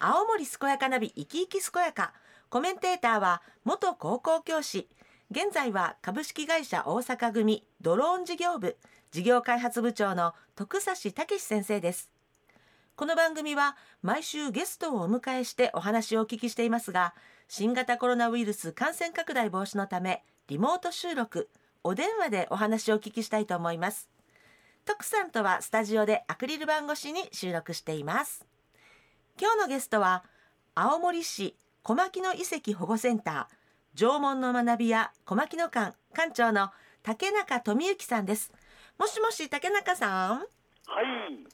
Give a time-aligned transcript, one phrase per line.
[0.00, 2.12] 青森健やかナビ生き生き健やか。
[2.50, 4.88] コメンテーターは元高校教師。
[5.32, 7.66] 現在は株式会社大阪組。
[7.80, 8.76] ドローン事業部。
[9.10, 12.12] 事業開発部長の徳指武先生です。
[12.94, 17.14] この番組は毎週ゲストをお迎えしてお話をお聞きしていますが
[17.48, 21.48] 新型コロナウイルス感染拡大防止のためリモート収録。
[21.82, 24.08] お電話でお話をお聞きしたいと思います。
[24.84, 28.46] 徳さんとはスタジオでアクリル板越しに収録しています。
[29.40, 30.24] 今日のゲストは
[30.74, 36.70] 青森市小牧野遺跡保護センター縄文の学びや小牧野館館長の
[37.02, 38.52] 竹中富之さんです
[38.98, 40.38] もしもし竹中さん？
[40.40, 40.44] はい。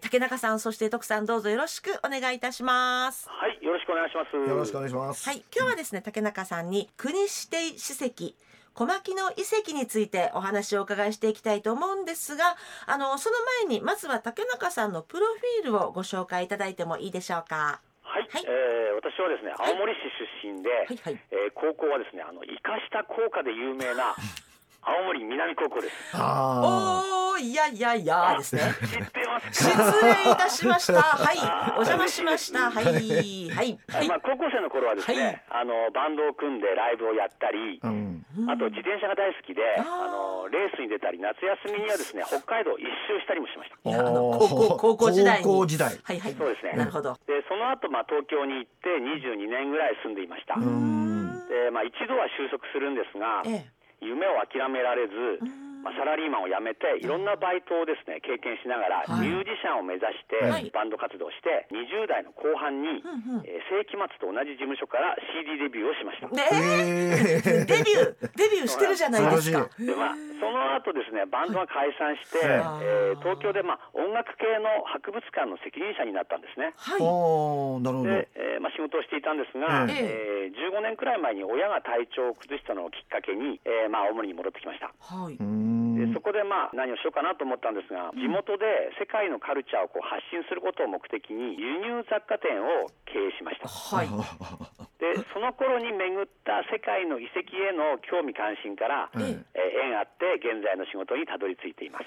[0.00, 3.64] 竹中さんそして徳さんどうぞよろしくお願いいたしますはい。
[3.64, 4.48] よろしくお願いします。
[4.48, 5.28] よろしくお願いします。
[5.28, 8.34] はい今日はですね竹中さんに国指定史跡
[8.74, 12.56] 小牧野遺跡についてお話をお伺いしていきたいと思うんですが
[12.86, 17.80] あのその前にまずは竹中さんのプロフィールをご紹介いただいてもいいでしょうか？
[18.02, 18.28] はい。
[18.30, 18.44] はい。
[18.46, 19.98] えー私はですね、青森市
[20.42, 21.18] 出身で、はいはい。
[21.30, 24.14] えー高校はですね、あの生かした校歌で有名な
[24.86, 25.94] 青森南高校です。
[26.14, 27.02] あ
[27.34, 28.62] おーいやいやいやですね。
[28.86, 29.64] 知ってます。
[29.64, 29.92] 失か。
[30.06, 31.02] 礼いたしました。
[31.02, 31.38] はい
[31.72, 32.70] お邪魔しました。
[32.70, 34.08] はいはいはい。
[34.08, 38.24] まあ高校生の頃はですね、あのバンドを組んでライブをやったり、あ、うん。
[38.48, 43.90] あと自転車が大好きで、あのレースに出たり、夏休みにはですね、北海道一周したりもしました。
[43.90, 45.44] いやあの高校高校時代に。
[45.44, 45.88] 高校時代。
[46.04, 46.32] はいはい。
[46.34, 46.72] そうですね。
[46.74, 47.14] なるほど。
[47.26, 50.54] で、その後まあ東京に行って22年ぐらい住んでいました。
[50.54, 51.48] うん。
[51.48, 53.66] で、まあ一度は収束するんですが、え
[54.04, 55.40] 夢を諦められず、
[55.84, 57.04] まあ、サラリーマンを辞めてい。
[57.06, 59.28] ろんなバイトをですね経験しながら、はい。
[59.28, 60.70] ミュージシャンを目指してはい。
[60.72, 63.04] バンド活動して20代の後半に、
[63.44, 66.28] えー世紀末と同じ事務所から CD デビューをしました。
[66.30, 67.64] えねえ。
[67.64, 69.68] えデビューデビューしてるじゃないですか。
[69.78, 72.84] でまあ、その後ですねバンドが解散して、はい。
[72.84, 76.74] えー東京で、まあ、音楽系の博物館の責任者になったんですね。
[76.76, 77.00] はい。
[77.00, 78.04] なるほど。
[78.04, 80.52] で、えーまあ、仕事をしていたんですが、ええ。
[80.52, 84.92] ー15年くらい前に親が体調を崩したのをきっかけに、えーまあ、青森に戻ってきました。
[85.00, 85.34] はい。
[85.36, 85.72] うん。
[85.72, 85.73] で
[86.14, 93.68] そこでまあ何をしようかなと思ったんですが、地元で世界のカルチャーをこう発信することを目的に輸入雑貨店を経営しました。
[93.68, 94.08] はい
[95.04, 99.44] でその頃に巡った世界の遺跡への興味関心から、ええー
[99.84, 102.04] 縁あって現在の仕事にたどり着いています。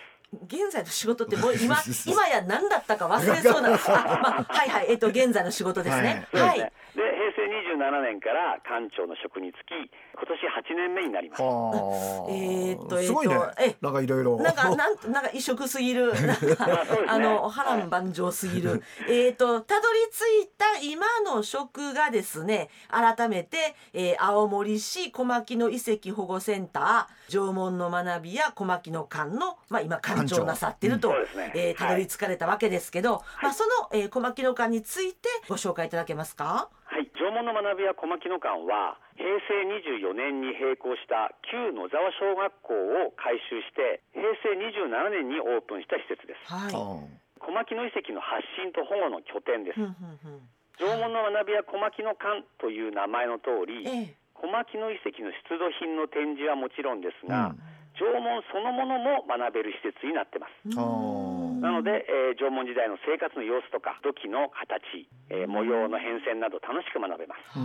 [0.47, 3.69] 現在の仕事ってもう今 今や何だったか忘れそうな。
[3.75, 4.87] あまあはいはい。
[4.89, 6.27] えっと現在の仕事ですね。
[6.33, 6.59] そうはい。
[6.59, 6.73] ですね。
[6.95, 7.03] で
[7.35, 11.41] 平成27年から館長の職に就き今年8年目になります。
[11.41, 12.31] はあ。
[12.31, 13.35] えーっとすごいね。
[13.35, 13.75] えーっとえ。
[13.81, 14.37] なんかいろいろ。
[14.37, 16.07] なんかなんなんか異色すぎる。
[16.13, 16.65] なんかそうですね。
[17.07, 18.81] あの波乱万丈すぎる。
[19.07, 23.57] えっとたどり着いた今の職がですね改めて、
[23.93, 30.43] えー青森市小牧野遺跡保護センター縄文の学びや小牧野館のまあ今館長。
[30.45, 31.15] なさってると、うん。
[31.55, 36.69] えーたどり着かれたわけですけど、まあその、えー小牧野館についてご紹介いただけますか？
[36.85, 39.67] はい、縄文の学びや小牧野館は平成
[40.07, 42.73] 24年に閉校した旧野沢小学校
[43.05, 46.53] を改修して平成27年にオープンした施設です。
[46.53, 46.73] はい。
[46.73, 47.03] あ
[47.39, 49.79] 小牧野遺跡の発信と保護の拠点です。
[49.79, 50.41] ふんふんふん
[50.79, 54.15] 縄文の学びや小牧野館という名前の通りええ。
[54.33, 57.59] 小牧野遺跡の出土品の展示はもちろんですが、うん。
[57.97, 60.69] 縄文そのものも学べる施設になってます。
[61.61, 67.57] なので、えー縄文時代の生活の様子とか土器の形、えー模様の変遷など楽しく学べます。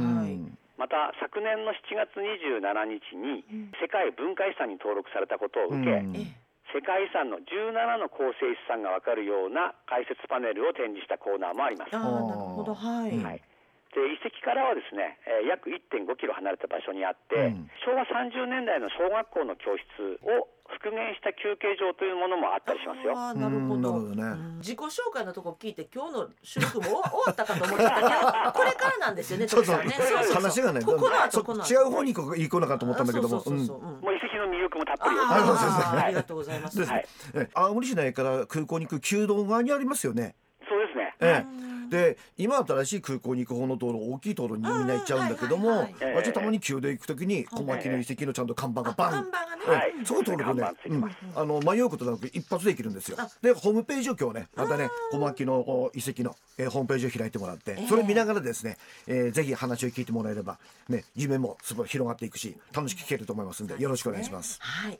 [0.80, 3.44] また昨年の7月27日に
[3.78, 6.00] 世界文化遺産に登録されたことを受け、
[6.72, 11.94] 世界遺産の17の構成資産が分かるような解説パネルを展示したコーナーもあります。
[11.94, 12.74] ああなるほど。
[12.74, 13.40] はい、はい
[13.92, 23.12] で遺跡からはですね、えー約1.5キロ離れた場所にあって、うん昭和30年代の小学校の教室を復元した休憩場というものもあったりしますよ。
[23.12, 24.00] ああなるほど。
[24.16, 28.08] ねうん自己紹介のとこ聞いて今日の収録も終わ 終わったかと思ってたけど
[28.56, 29.46] これからなんですよね。
[29.46, 29.90] ちょっとね。
[29.92, 31.10] そうそうそう話がね、ここ
[31.54, 33.36] の違う方に行こうかと思ったんだけども。
[33.36, 36.78] あそうそうそうそううんもう遺跡の魅力もたっぷりありがとうございます。
[36.78, 37.04] ですはい
[37.34, 40.34] え青森市内から空港に行く旧道側にありますよね。
[40.68, 41.14] そうですね。
[41.20, 49.10] ええで今新しい空港に行く方の道路大きい道路にみんな行っちゃうんだけどもうんはいはいたまに旧道行く時に小牧の遺跡のちゃんと看板がバン。
[49.10, 49.76] 看板がね。
[49.76, 49.92] はい。
[50.06, 51.16] そこ通るとねうん。
[51.36, 53.18] あの迷うことなく一発で行けるんですよ。
[53.20, 53.28] あ。
[53.42, 60.58] でホームページを今日ねまたね小牧の遺跡の、えーホームページを開いてもらってええそれ見ながらですね、えーぜひ話を聞いてもらえれば
[60.88, 64.58] ね夢もすごい広がっていくし楽しく聞けると思いますんでよろしくお願いします。
[64.62, 64.98] はい。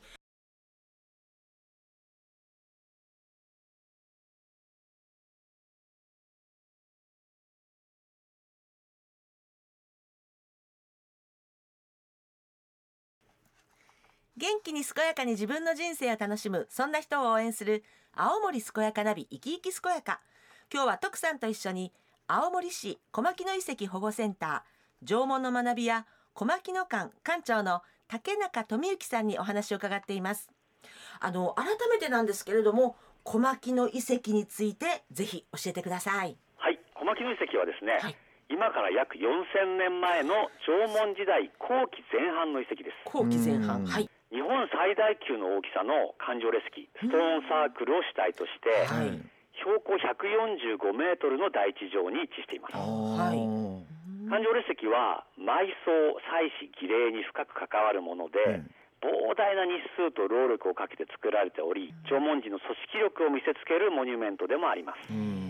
[14.39, 17.85] 元気に健やかに自分の人生を楽しむそんな人を応援する
[18.15, 20.21] 青森健やかナビ生き生き健やか。
[20.73, 21.93] 今日は徳さんと一緒に
[22.27, 30.51] 青森市小牧野遺跡保護センター縄文の学びや小牧野館館長の竹中富之さんにお話を伺っています。
[31.21, 36.39] あの改めてなんですけれども小牧野遺跡についてぜひ教えてください。
[36.57, 38.17] はい小牧野遺跡はですね、はい
[38.53, 43.09] 今から約4000年前の縄文時代後期前半の遺跡です。
[43.09, 43.65] 後期前うん。
[43.65, 44.05] 半はい。
[44.29, 49.17] 日本最大級の大きさの環状列石ストーンサークルを主体として、はい。
[49.57, 52.77] 標高145メートルの大地上に位置しています。
[52.77, 53.41] はい。
[54.29, 55.89] 環状列石は埋葬
[56.29, 58.71] 採取儀礼に深く関わるもので、うん。
[59.01, 65.11] 膨大な日数と労力をかけて作られており縄文人の組織力を見せつけるモニュメントでもあります。
[65.11, 65.42] うん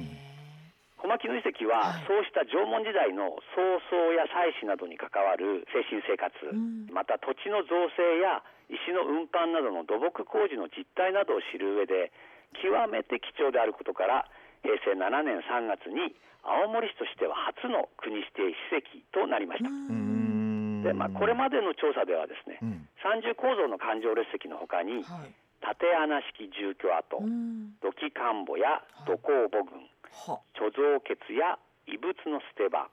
[1.03, 2.07] 小牧野遺跡は、はい。
[2.07, 6.87] そうした縄文時代の創造や祭祀などに関わる精神生活、ん。
[6.95, 12.15] また土地の造成や石の運搬などの土木工事の実態などを知る上で
[12.63, 14.31] 極めて貴重であることから
[14.63, 16.15] 平成7年3月に
[16.47, 20.87] 青森市としては初の国指定史跡となりました、うん。
[20.87, 22.89] でまあ、これまでの調査ではですね、うん。
[23.03, 25.35] 三重構造の環状列石のほかにはい。
[25.63, 27.75] 縦穴式住居跡、うん。
[27.83, 29.92] 土器田んぼや土工母群は
[30.55, 32.89] 貯蔵穴や異物の捨て場。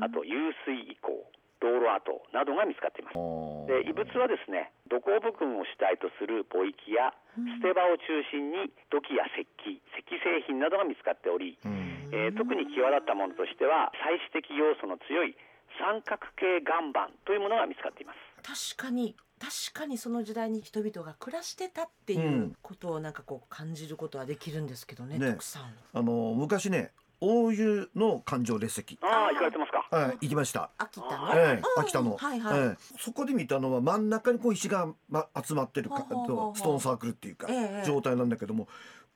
[0.00, 0.26] あと湧
[0.64, 1.26] 水遺構
[1.58, 3.18] 道路跡などが見つかっています。
[3.66, 7.10] で異物はですね土工部群を主体とする墓域や
[7.58, 12.10] 捨て場を中心に土器や石器石製品などが見つかっており、うん。
[12.14, 15.36] えー特に際立ったものとしては祭祀的要素の強い
[15.76, 18.76] 三角形岩盤というものが見つかっています。
[18.76, 22.56] 確かに確かにその時代に人々が暮らしてたっていううん。
[22.62, 25.32] ことをなんかこう感じることはできるんですけどね、ね。
[25.32, 25.74] 徳さん。
[25.94, 29.96] あの昔ね大湯の環状列石ああ行かれてますか？
[29.96, 30.70] はい行きました。
[30.78, 31.82] 秋田の、はいええうん。
[31.82, 32.76] 秋田の、はいはい、ええ。
[33.00, 37.84] そこで見たのは真ん中にこう石が、ま、集まってるかストーンサークルっていうか、ええ。
[37.84, 38.68] 状態なんだけども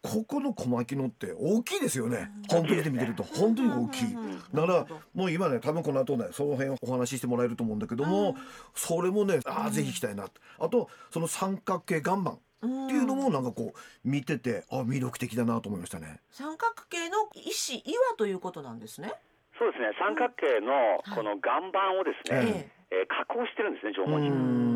[0.02, 4.20] ここの小牧野って大きいですよね、本当にで見てると本当に大きい、うん。
[4.20, 8.36] うんうんだからもう今ね多分この後ねその辺をお話ししてもらえると思うんだけども、
[8.74, 10.26] それもねああぜひ行きたいな。
[10.58, 12.34] あとその三角形岩盤。
[12.34, 16.20] うんっていうのもなんかこう見ててあ魅力的だなと思いましたね。
[16.30, 19.12] 三角形の石岩ということなんですね。
[19.58, 19.90] そうですね。
[19.98, 22.72] 三角形のこの岩盤をですね、ええ。
[22.78, 24.71] ー加工してるんですね縄う文人ん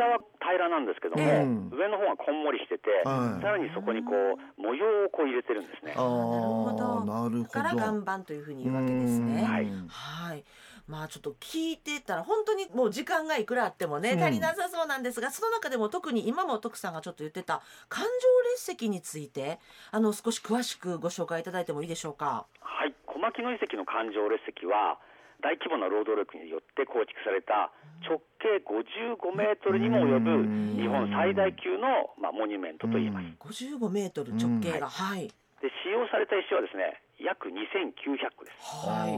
[0.00, 6.00] 下は平らなんですけども、うん上の方がこんもりしてて、はいさらにそこにこう模様をこう入れてるんですねあ。
[6.00, 9.44] ーなるほどなるほどだから岩盤というふうに言うわけですね。
[9.44, 10.44] はいはい。
[10.88, 18.08] まあちょっと聞いてたら本当にもう時間がいくらあってもねうん足りなさそうなんですが、その中でも特に今も徳さんがちょっと言ってた環状
[18.50, 19.60] 列石について
[19.92, 22.46] あの少し詳しくご紹介いただいてもいいでしょうか？
[22.60, 24.98] はい、小牧野遺跡の環状列石は
[25.40, 27.72] 大規模な労働力によって構築された
[28.06, 33.26] 直径55メートルにも及ぶ日本最大級の、まあ、モニュメントといえます。
[33.40, 35.28] 55メートル直径が、はい。
[35.60, 38.56] で使用された石はですね約2900個です。
[38.88, 39.12] あはい。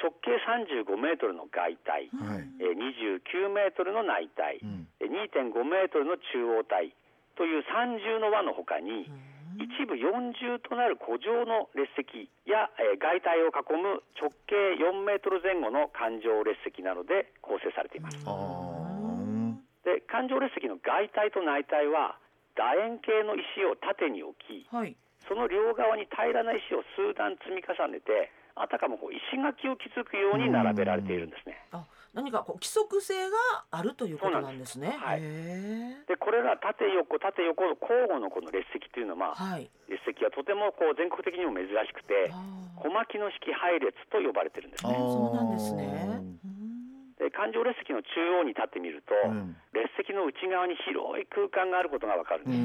[0.00, 0.32] 直径
[0.88, 2.48] 35メートルの外体、はい。
[2.60, 4.88] えー29メートルの内体、うん。
[5.00, 6.94] えー2.5メートルの中央体
[7.36, 9.08] という三重の輪のほかに、
[9.60, 18.24] 一部四重となる古城の列石や、えー外体を囲む直径4メートル前後の環状列石などで構成されています。
[19.84, 22.16] で環状列石の外体と内体は
[22.56, 24.96] 楕円形の石を縦に置きはい。
[25.28, 31.60] その両側に平らな石を数段積み重ねてあたかもこう石垣を築くように並べられているんですね。
[31.72, 33.36] あ何かこう規則性が
[33.70, 34.96] あるということなんですね。
[34.98, 39.70] すはいへでこれら縦横縦横の交互のこの列石というのは、まあ、ーはい。
[39.88, 42.34] 列石はとてもこう全国的にも珍しくて
[42.82, 44.94] 小牧野式配列と呼ばれてるんですね。
[44.94, 46.18] そうなんですね。
[46.44, 46.60] うん
[47.20, 48.08] で環状列石の中
[48.40, 52.58] 央に立ってみると、うん列石の内側に広い空間があることがわかるんうです。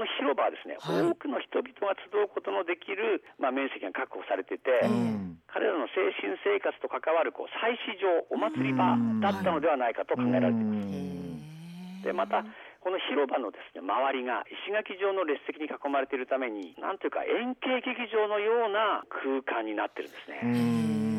[0.00, 1.12] の広場はですね、はい。
[1.12, 5.38] 多くの人々が集うことのできる、まあ、面積が確保されてて、うん。
[5.52, 12.06] 彼らの精神生活と関わるこう祭祀場お祭り場だったのではないかと考えられています。
[12.06, 12.44] でまた
[12.80, 21.09] この広場のですね周りが石垣状の列石に囲まれているためになんというか円形劇場のような空間になってるんですね。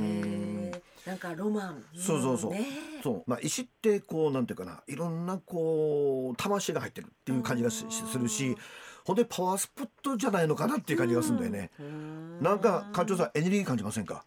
[1.11, 1.83] なんかロマン。
[1.93, 2.51] そうそうそう。
[2.53, 2.65] ね
[3.03, 3.23] そう。
[3.29, 4.81] まあ石ってこうなんていうかな。
[4.87, 8.55] いろんなこう魂が入ってるっていう感じがしするし
[9.03, 11.69] ほんでパワースポットじゃないのかなっていう感じがするんだよね。
[11.81, 12.41] うん。
[12.41, 14.23] なんか館長さんエネルギー感じませんか？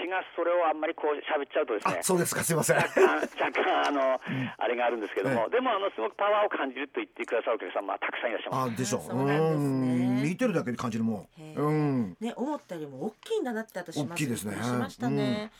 [0.00, 2.42] 私がそれをあんまりこう喋っちゃうとですねあそうですか。
[2.42, 2.76] すいません。
[2.76, 4.20] 若干若干あの、
[4.56, 8.72] あれがあるんですけども、えでもあのすごくパワーを感じると言ってくださるお客様はたくさんいらっしゃいます。
[8.72, 9.14] あでしょう。
[9.14, 10.20] なんですね。
[10.20, 10.22] ん。
[10.22, 11.54] 見てるだけで感じるもん。
[11.54, 12.16] うん。
[12.18, 14.56] ね思ったよりも大きいんだなって私大きいですね。
[14.62, 15.52] しましたね。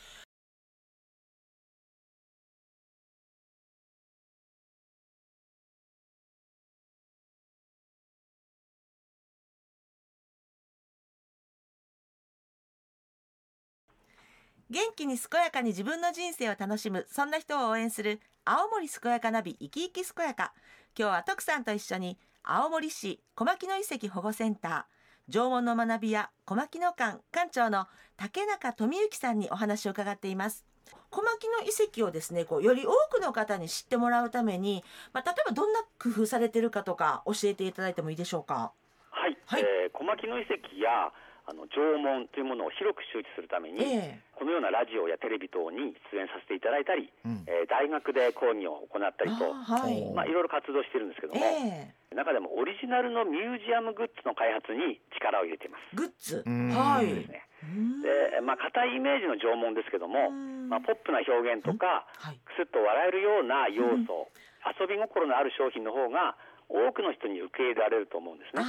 [14.71, 20.53] 元気に健やかに自分の人生を楽しむそんな人を応援する青森健やかナビ生き生き健やか。
[20.97, 27.85] 今日は徳さんと一緒に青森市小牧野遺跡保護センター縄文の学びや小牧野館館長の
[28.15, 30.65] 竹中富之さんにお話を伺っています。
[31.09, 38.71] 小牧野遺跡をですねこうより多くの方に知ってもらうために、まあ、例えばどんな工夫されてるかとか教えていただいてもいいでしょうか？
[39.09, 39.61] はい、はい。
[39.61, 41.11] えー小牧野遺跡や
[41.51, 44.23] あの縄文というものを広く周知するために、ええ。
[44.39, 47.43] このようなラジオやテレビ等に出演させていただいたり、うん。
[47.43, 49.99] えー大学で講義を行ったりと、あはい。
[50.07, 52.15] おまあ、いろいろ活動してるんですけども、ええ。
[52.15, 55.95] 中でもオリジナルのミュージアムグッズの開発に力を入れています。
[55.95, 56.43] グッズ？
[56.45, 56.71] うん。
[56.71, 57.07] はい。
[57.11, 57.43] ですね。
[57.63, 58.01] うん。
[58.01, 60.69] でまあ、硬いイメージの縄文ですけども、うん。
[60.71, 64.31] まあ、ポップな表現とか、はいくすっと笑えるような要素、
[64.63, 66.35] 遊び心のある商品の方が
[66.71, 68.39] 多くの人に受け入れられると思うん。
[68.39, 68.63] ですね。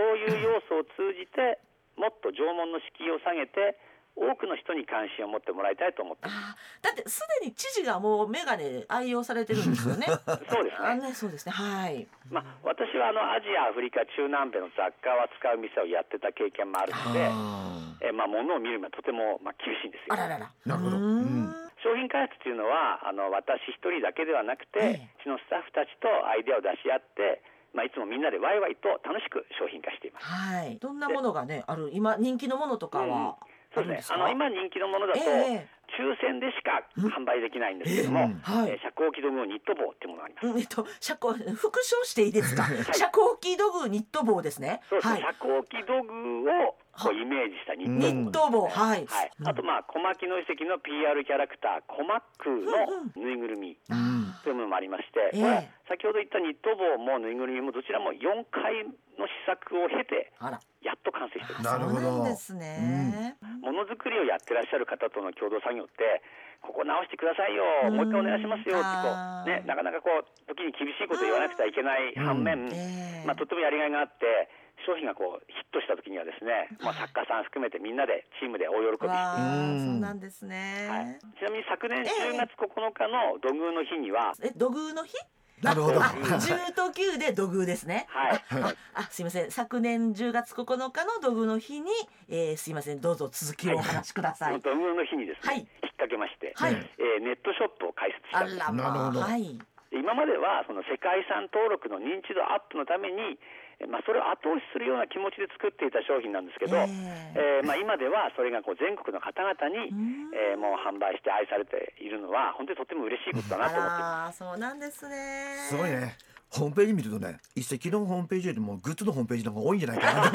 [0.00, 1.60] あそういう要素を通じて
[1.96, 3.76] もっと縄文の敷居を下げて
[4.16, 10.06] 多くの人に関心を持ってもらいたいと思ってあーだってすでに知事がもうメガネ愛用されてるんですよね。
[10.06, 10.12] す。
[10.50, 11.08] そうですあね。
[11.08, 11.52] ねそうですね。
[11.52, 12.06] はい。
[12.28, 20.14] まあ、私はあのアジア、アフリカ、中南米の雑貨を扱う店をやってた経験もあるので、あえまあ、物を見るにはとてもまあ厳しいんですよ。
[20.14, 20.50] あららら。
[20.66, 20.96] なるほど。
[20.96, 21.70] うーん。
[21.82, 25.08] 商品開発というのはあの私一人だけではなくて、ええ。
[25.20, 27.40] うちのスタッフたちとアイデアを出し合って、
[27.72, 30.26] まあ、いつもみんなでワイワイと楽しく商品化しています。
[30.26, 30.76] はい。
[30.78, 31.90] どんなものがねある？
[31.92, 33.36] 今人気のものとかは
[33.74, 33.94] そうでね。
[33.94, 34.14] あるんですすか？
[34.16, 35.22] あの今人気のものだと、え
[35.54, 35.68] え
[36.00, 38.40] 抽選でしか販売できないんですけども、うん。
[38.40, 38.70] はい。
[38.70, 40.46] えー遮光器道具ニット帽っていうものがあります。
[40.48, 40.58] うん。
[40.58, 42.64] えっと、遮光、復唱していいですか？
[42.92, 44.80] 遮光器土偶ニット帽ですね。
[44.88, 45.22] そうですね、はい。
[45.22, 48.68] 遮光器道具をこうイメージしたニット帽。
[48.68, 49.06] はい。
[49.06, 54.34] はい、あとまあ小牧野遺跡の PR キャラクターコマックのぬいぐるみーうん。
[54.42, 55.40] というものもありまして、ええ。
[55.40, 58.84] これは先ほど言ったニット帽もぬいぐるみもどちらも4回
[59.18, 60.60] の試作を経てあら。
[60.80, 62.24] やっと完成してるあなるほど。
[62.24, 63.36] ですね。
[63.59, 66.20] ものづくりをやってらっしゃる方との共同作業って
[66.60, 67.96] ここ直してくださいよ、うん。
[67.96, 73.26] もう一回お願いしますよってこう、ね、なかなかこう時に厳しいことを言わなくてはいけない反面、ええ。
[73.26, 74.52] まあ、とってもやりがいがあって
[74.84, 79.80] 商品がこうヒットした時にはですね、まあ、作家さん含めてみんなでチームで大喜びわあ、うん。
[79.80, 80.84] そうなんですね。
[80.88, 82.36] はい、ちなみに昨年ええ。
[82.36, 85.16] 10月9日の土偶の日には、え、土偶の日？
[85.62, 88.06] なるほどあ、10と9で土偶ですね。
[88.08, 89.50] はいあ、あ、すいません。
[89.50, 91.90] 昨年10月9日の土偶の日に、
[92.28, 93.00] えー、すいません。
[93.00, 94.60] どうぞ続きをお話しください。
[94.60, 95.68] 土偶の日にですね、はい引っ
[96.00, 99.58] 掛けまして、はいえーネットショップを開設したあんですらまあ、なるほどはい。
[99.92, 114.44] 今まではその世界遺産登録の認知度アップのために、えまあ、それを後押しするような気持ちで作っていた商品なんですけど、ええーまあ、今ではそれがこう全国の方々にん、えーもう販売して愛されているのは本当にとても嬉しいことだなあと思っています。
[114.44, 115.56] ら、そうなんですね。
[115.70, 116.16] すごいね
[116.50, 120.30] ホームページ見るとね一石のホームページよりもグッズのホームページの方が多いんじゃないかなええ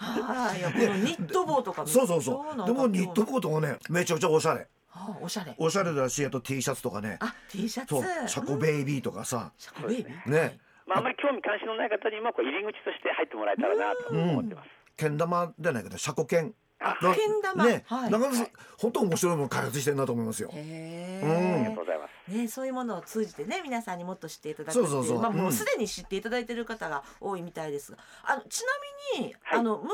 [0.00, 0.22] 本当に？
[0.22, 1.86] はい、いやこのニット帽とか。
[1.86, 5.54] そうそうそうでもニット帽とかねめちゃくちゃおしゃれあ、おしゃれ。
[5.58, 7.88] おしゃれだしあと T シャツとかねあ、T シャツ？
[7.94, 10.30] そうシャコベイビーとかさシャコベイビー？
[10.30, 10.58] ね
[10.90, 14.68] まあ、あまり興味関心のない方にもこう入り口として入ってもらえたらなと思ってます。
[14.96, 17.64] けん玉じゃないけどシャコ剣あなけん玉。
[17.64, 18.10] ね、はい。
[18.10, 20.50] なかなか本当面白いもの開発してるなと思いますよ。
[20.52, 22.10] へうんありがえとうございます。
[22.34, 25.20] ね、そういうものを通じてね皆さんにもっと知っていただくそうそうそう。
[25.20, 27.98] まあ、もううんすでに知っていただいている方が多いみたいですが。
[28.24, 28.66] あのちな
[29.20, 29.58] みに、はい。
[29.60, 29.90] あの無限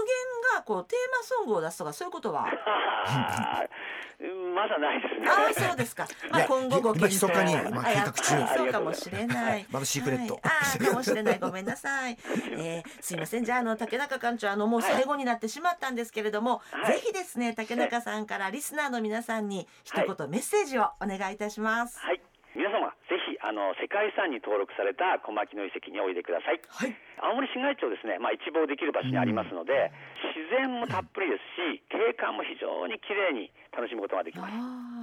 [0.55, 2.47] がこうテーマソングを出すとかそういうことは？
[4.55, 5.29] まだないですね。
[5.29, 8.57] ああそうですか、 まあ、今後ご検討今密かに今あ計画中。
[8.57, 9.67] そうかもしれない。
[9.71, 11.39] まだシークレットはい、ああかもしれない。
[11.39, 12.17] ごめんなさい、
[12.57, 13.45] えー、すいません。
[13.45, 16.95] じゃああの竹中館長あのもう最後になってしまったんですけれども、はい。
[16.95, 22.01] ぜひですね竹中さんからリスナーの皆さんに一言メッセージをお願いいたします。
[22.01, 22.21] はい。
[22.57, 26.61] 皆様、ぜひ、あの、世界遺産に登録された小牧野遺跡においでください。
[26.65, 26.97] はい。
[27.21, 29.93] 青森市街地をですね、まあ、一望できる場所にありますので、
[30.25, 31.45] 自然もたっぷりです
[31.77, 34.55] し、景観も非常に綺麗に楽しむことができます。
[34.55, 34.97] あ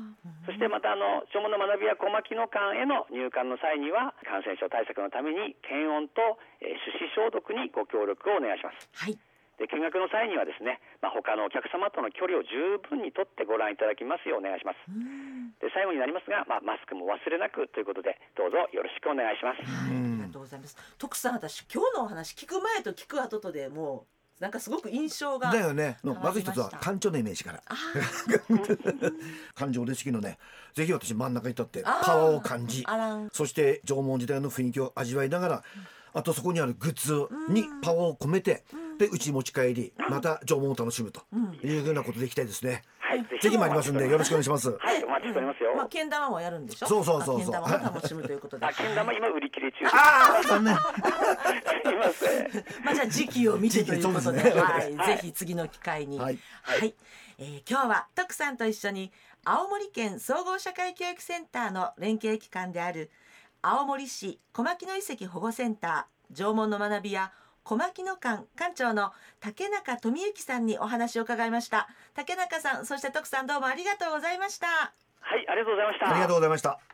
[0.46, 8.90] そしてまたあの縄文の学びや小牧野館への入館の際には感染症対策のために検温と、えー手指消毒にご協力をお願いします。
[9.08, 9.18] ーはい
[9.58, 14.78] で見学の際にはですね、まあ、他のお客様との距離を十分にとってご覧いただきますようお願いします。
[14.90, 19.62] うんで最後になりますが、まあ、マスクも忘れなくということでどうぞよろしくお願いします。
[19.64, 20.76] はい、うんありがとうございます。
[20.98, 25.52] 徳さん、私、今日のお話聞く前と聞く後とでもう、なんかすごく印象が。
[25.52, 25.98] だよね。
[26.04, 27.64] のまず一つは感情のイメージから。
[29.56, 30.38] 感情 で式のね。
[30.74, 32.86] ぜひ私真ん中に立ってパワーを感じ。
[33.32, 35.64] そして縄文時代の雰囲気を味わいながら
[36.14, 38.64] あとそこにあるグッズにパワーを込めて
[38.98, 41.22] でうちに持ち帰りまた縄文を楽しむと
[41.64, 42.84] いうふうなことでいきたいですね。
[43.18, 44.70] ははいぜひ参りますんでよろしくお願いします。
[44.70, 46.88] はいお待ちしておりますよ、まあけん玉もやるんでしょ？
[46.88, 47.56] そうそうそうそう。
[47.56, 48.66] あけん玉も楽しむということで。
[48.66, 49.96] あけん玉今売り切れ中です。
[49.96, 50.76] ああ残念。
[50.76, 50.82] す
[51.92, 52.66] いません。
[52.84, 55.18] まあじゃあ時期を見てということで、ですねはい、はい。
[55.18, 56.40] ぜひ次の機会に、ははいい、
[57.40, 59.12] えー今日は徳さんと一緒に
[59.46, 63.12] 青森県総合社会教育センターの連携機関である
[63.62, 67.32] 青森市小牧野遺跡保護センター縄文の学びや
[67.64, 71.88] 小牧野館館長の竹中富之さんにお話を伺いました。
[72.14, 74.68] 竹中さんそして徳さんどうもありがとうございました。
[74.68, 76.10] はいありがとうございました。
[76.10, 76.93] ありがとうございました。